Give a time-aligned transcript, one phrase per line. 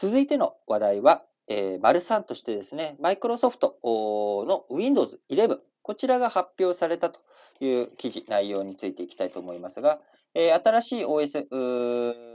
[0.00, 7.18] 続いての話題は、えー、丸3としてですね、マイクロソフトの Windows 11、こちらが発表されたと
[7.58, 9.98] いう記事、内容についていきたいと思いますが、
[10.34, 11.48] えー、新しい OS、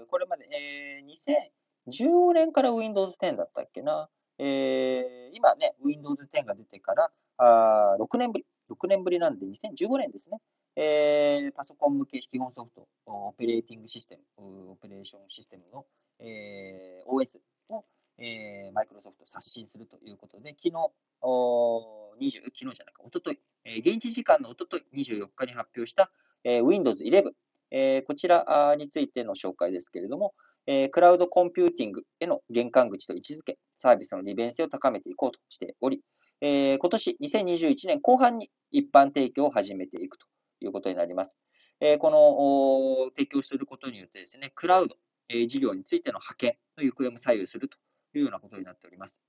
[0.08, 1.48] これまで、えー、
[1.90, 4.10] 2015年から Windows 10だったっけな、
[4.40, 10.40] えー、今ね、Windows 10が出てからあ6年ぶり、6年ぶりなんで2015年ですね、
[10.76, 15.86] えー、パソコン向け基本ソフト、オペレーティングシステム、オペレーションシステムの、
[16.20, 17.40] えー、OS
[17.70, 17.86] を、
[18.18, 20.74] えー、マイクロソフト刷新するということで、昨日、
[21.22, 26.12] 20昨日じゃないか、おととい、えー、現地時間のおととい24日に発表した、
[26.44, 27.32] えー、Windows 11、
[27.72, 30.34] えー、こちらについての紹介ですけれども、
[30.68, 36.02] えー、クラウドコンピューティングへの玄関口と位置づけ、サービスの利便性を高めていこうとしており、
[36.42, 40.26] えー、今年2021年後半に一般提供を始めていくと
[40.62, 41.40] いうことになります。
[41.80, 44.96] えー、この提供することによってですね、クラウド、
[45.30, 47.78] えー、事業についての派遣の行方も左右すると
[48.14, 49.22] いうようなことになっております。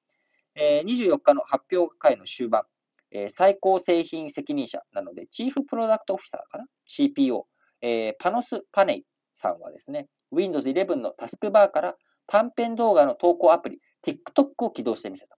[0.54, 2.62] え、24日の発表会の終盤、
[3.10, 7.44] え、最高製品責任者なので、チーフプロダクトオフィサーかな ?CPO、
[7.80, 15.36] え、パノス・パネイさんはですね、Windows 11のタスクバーから短編動画の投稿アプリ TikTok を起動してみせた。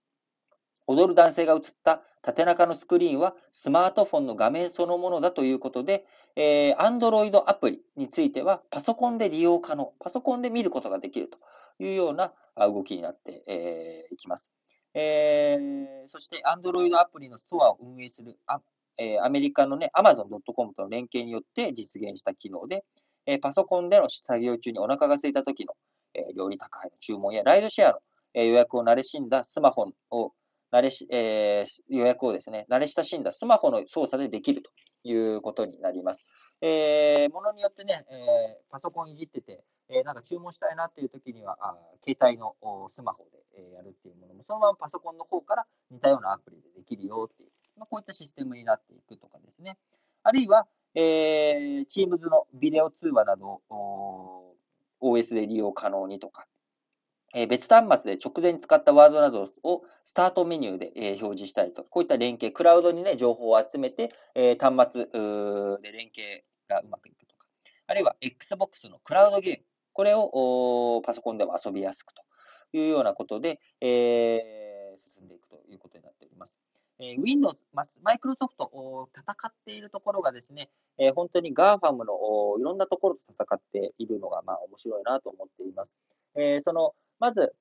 [0.87, 11.37] 踊る男性が映った縦長のスクリーンはスマートフォンの画面そのものだということで、えー、Android アプリについてはパソコンで利用可能、パソコンで見ることができると
[11.79, 14.51] いうような動きになって、えー、いきます。
[14.93, 18.61] えー、そして Android アプリのストアを運営するア,、
[18.97, 22.83] えー、アメリカの、ね、Amazon.com との連携によって実現した機能で、
[23.25, 25.75] えー、パソコンでの作業中にお腹が空いた時の、
[26.13, 27.99] えー、料理宅配の注文やライドシェアの、
[28.33, 30.31] えー、予約を慣れしんだスマホを
[30.71, 34.71] 慣れし、えー、予約をですね、慣れ親しんだスマホの操作でできると
[35.03, 36.23] いうことになります。
[36.61, 42.55] えー、ものによってね、えー、パソコンいじってて、えー、なんか注文したいなっていう時には、あ携帯の
[42.89, 43.37] スマホで、
[43.69, 49.77] え、やるっていうものも、そのままパソコンの方から似たようなアプリでできるよっていう、まあ、こういったシステムになっていくとかですね。
[50.23, 54.55] あるいは、えー、Teams のビデオ通話などを、
[54.99, 56.47] OS で利用可能にとか、
[57.33, 67.47] え、別端末で直前に使ったワードなどをスタートメニューで、え、表示したりと、こういった連携、クラウドにね、情報を集めて、え、端末で連携がうまくいくとか、
[67.87, 72.23] あるいは Xbox のクラウドゲーム、これをパソコンでも遊びやすくと
[72.71, 76.61] いうようなことで、え、進んでいくということになっております。
[76.99, 77.57] え、Windows、
[78.01, 85.93] マイクロソフト戦っているところがですね、え、本当に GAFAM のいろんなところと戦っているのがまあ面白いなと思っています。
[86.35, 87.53] え、そのまず、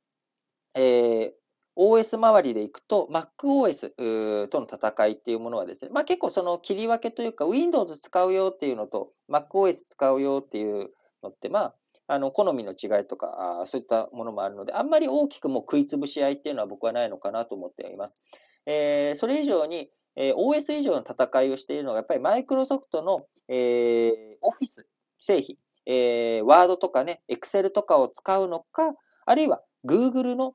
[0.74, 1.32] えー、
[1.76, 10.90] OS 周りでいくと、MacOS との戦いっていうものはですね、まあ、結構その切り分けというか、Windows 使うよっていうのと、MacOS 使うよっていう
[11.22, 11.74] のって、まあ、
[12.08, 18.18] あの好みの違いとかあ、そういったものもあるので、あんまり大きくも食いつぶし合いっていうのは僕はないのかなと思っています。
[18.64, 24.86] えー、それ以上に、えー、OS 以上の戦いをしているのが、やっぱりマイクロソフトの、えー、オフィス
[25.18, 28.94] 製品、えー、Word とかね、Excel とかを使うのか、
[29.26, 30.54] あるいは Google の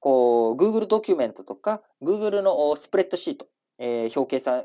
[0.00, 3.46] こう Google ドキュメントとか Google のスプレッドシート、
[3.78, 4.64] えー、表計算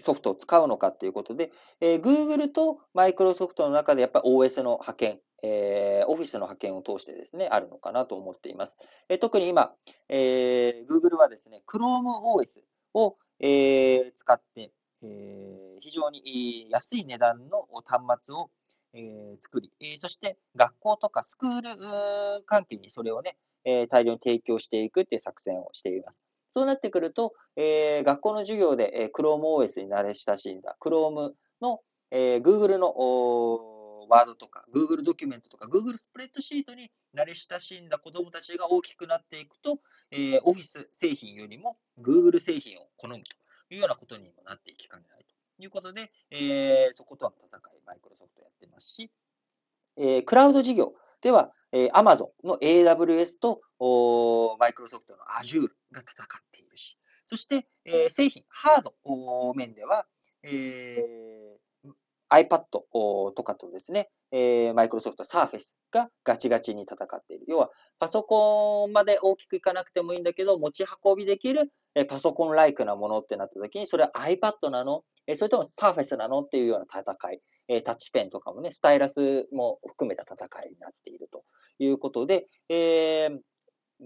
[0.00, 1.50] ソフトを使うのかということで、
[1.80, 8.76] えー、Google と Microsoft の中でやっぱり OS の派遣、えー、Office の派遣を通してですね、あるのかなと思っています。
[9.08, 9.72] えー、特に今、
[10.08, 12.60] えー、Google はですね、ChromeOS
[12.94, 14.72] を、えー、使って、
[15.02, 18.50] えー、非常に安い値段の端末を
[18.94, 26.22] えー、作り、えー、そして学校とかスクール関係にそれをね、えー、大量に提供していくっていう作戦をしています。
[26.48, 32.94] そうなってくると、えー、学校の授業で、えー、ChromeOS に慣れ親しんだ Chrome の、えー、Google の
[34.08, 39.78] ワードとか Google ドキュメントとか Google スプレッドシートに慣れ親しんだ子どもたちが大きくなっていくと、
[40.10, 43.20] えー、Office 製品よりも Google 製品を好むと
[43.70, 45.26] いうようなことにもなっていきかねない
[45.58, 49.10] ということで、えー、そことの戦い、マイクロソフトやってますし、
[49.96, 50.92] えー、クラウド事業。
[51.22, 53.62] では、えー、Amazon の AWS と
[54.58, 58.92] マイクロソフトの Azure が戦っているし、そして、えー、製品、ハード
[59.54, 60.04] 面では、
[60.42, 67.46] えー、iPad とかとですね、えー、マイクロソフト Surface がガチガチに戦っている。
[67.48, 75.04] 要は、パソコンまで大きくいかなくてもいいんだけど、持ち運びできる、えー、パソコンライクなものってなった時に、それは iPad なの？
[75.26, 76.40] えそれともサーフェスなの？
[76.42, 81.44] っていうような戦い、えタッチペンとかもね、スタイラスも含めた戦いになっていると
[81.78, 83.38] いうことで、えー、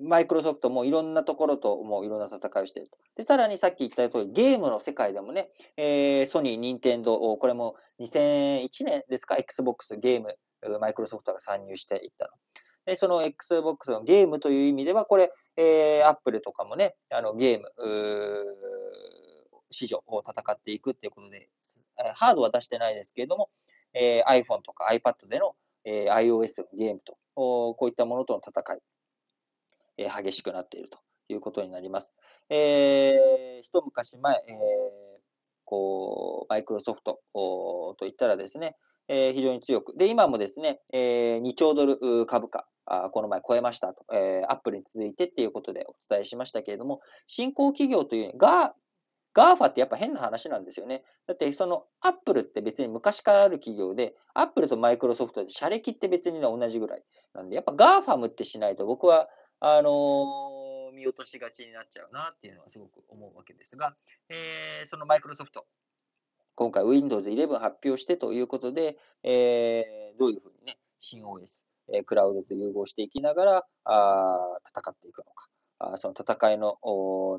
[0.01, 2.99] マイクロソフトもいろんなところともういろんな戦いをしていると。
[3.17, 10.37] で、さらにさっき言った通り、ゲームの世界でもね、えー、ソニー、ニンテンドー、これも2001年ですか、Xbox ゲーム
[10.81, 12.31] マイクロソフトが参入していったの。
[12.87, 17.71] で、その Xbox のゲームという意味では、これ、えー、Apple とかもね、あのゲーム、
[19.71, 21.49] 市場を戦っていくっていうことで、
[22.15, 23.51] ハードは出してないですけれども、
[23.95, 25.55] えー、iPhone とか iPad での、
[25.85, 28.79] えー、iOS のゲームと、こういったものとの戦い、
[29.99, 30.99] えー、激しくなっていると
[31.29, 32.13] いうことになります。
[32.49, 34.55] えー、一昔前、えー、
[35.65, 38.77] こう、マイクロソフトといったらですね、
[39.09, 39.97] えー、非常に強く。
[39.97, 48.75] で、今もですね、えー、2兆ドル株価、あこの前超えましたと、えー、アップルに続いてっていうことでお伝えしましたけれども、新興企業というが、
[49.35, 51.05] GAFA ってやっぱ変な話なんですよね。
[51.27, 59.29] だってそのアップルって別に昔からある企業で、アップルとマイクロソフトで社歴って別に同じぐらいなんで、やっぱ GAFAM ってしないと僕は、
[59.61, 63.95] あのー、見落としがちになっちゃうなっていうのはすごく思うわけですが、
[64.29, 65.67] えー、そのマイクロソフト、
[66.55, 71.65] 今回 Windows 11発表してということで、えー、どういうふうにね、新 OS、
[71.95, 75.49] えー、クラウドと融合していきながらあ戦っていくのか。
[75.79, 76.79] あその戦いの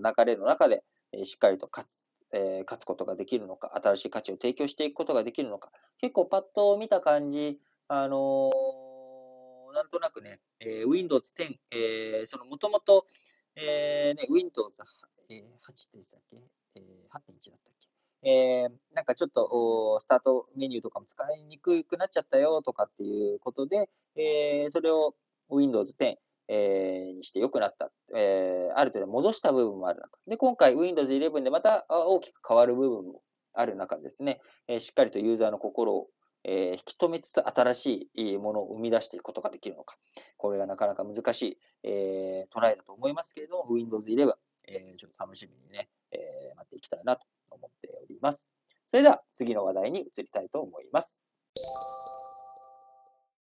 [0.04, 0.84] 流れの中で、
[1.24, 2.00] しっかりと勝つ、
[2.32, 13.06] え勝つことができるのか、新しい価値を提供していくことができるのか、結構パッと見た感じ、あのー、なんとなくね、えー、Windows 10、えー、そのもともと、
[13.56, 14.72] えーね、Windows
[15.30, 16.38] 8でしたっけ、
[16.76, 17.88] えー、8.1だったっけ？
[18.26, 25.14] えー、なんかちょっとスタートメニューとかも使いにくくなっちゃったよとかっていうことで、えー、それを
[25.50, 26.16] Windows 10、
[26.48, 30.20] えー、にして良くなった、えー、ある程度戻した部分もある中。
[30.28, 33.22] で、今回 Windows 11でまた大きく変わる部分も
[33.54, 36.08] ある中ですね、えー、しっかりとユーザーの心を、
[36.44, 39.98] えー、引き止めつつ新しいものを生み出していくことができるのか。
[40.38, 44.34] これがなかなか難しい、えー、トライだと思いますけれども、Windows 11、
[44.68, 48.50] えー、ちょっと楽しみにね、えー、待っていきたいなと思っております。
[48.88, 51.23] それでは次の話題に移りたいと思います。